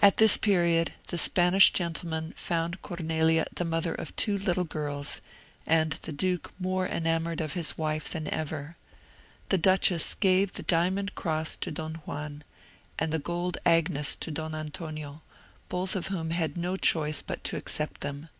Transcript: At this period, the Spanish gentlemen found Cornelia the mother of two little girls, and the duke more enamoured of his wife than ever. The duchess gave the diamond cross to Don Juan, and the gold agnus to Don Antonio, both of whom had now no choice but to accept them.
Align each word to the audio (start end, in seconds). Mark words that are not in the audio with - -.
At 0.00 0.16
this 0.16 0.38
period, 0.38 0.94
the 1.08 1.18
Spanish 1.18 1.72
gentlemen 1.74 2.32
found 2.38 2.80
Cornelia 2.80 3.44
the 3.54 3.66
mother 3.66 3.94
of 3.94 4.16
two 4.16 4.38
little 4.38 4.64
girls, 4.64 5.20
and 5.66 5.92
the 6.04 6.10
duke 6.10 6.50
more 6.58 6.86
enamoured 6.86 7.42
of 7.42 7.52
his 7.52 7.76
wife 7.76 8.08
than 8.08 8.28
ever. 8.32 8.78
The 9.50 9.58
duchess 9.58 10.14
gave 10.14 10.54
the 10.54 10.62
diamond 10.62 11.14
cross 11.14 11.58
to 11.58 11.70
Don 11.70 11.96
Juan, 12.06 12.44
and 12.98 13.12
the 13.12 13.18
gold 13.18 13.58
agnus 13.66 14.14
to 14.20 14.30
Don 14.30 14.54
Antonio, 14.54 15.20
both 15.68 15.96
of 15.96 16.06
whom 16.06 16.30
had 16.30 16.56
now 16.56 16.70
no 16.70 16.76
choice 16.76 17.20
but 17.20 17.44
to 17.44 17.58
accept 17.58 18.00
them. 18.00 18.30